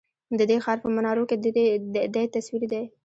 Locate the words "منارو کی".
0.95-1.35